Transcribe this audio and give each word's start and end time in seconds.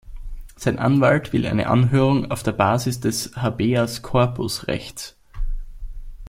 Sein 0.57 0.79
Anwalt 0.79 1.31
will 1.31 1.45
eine 1.45 1.67
Anhörung 1.67 2.31
auf 2.31 2.41
der 2.41 2.53
Basis 2.53 3.01
des 3.01 3.35
„Habeas 3.35 4.01
Corpus“-Rechts. 4.01 5.13